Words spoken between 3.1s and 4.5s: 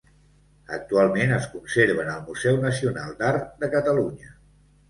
d'Art de Catalunya.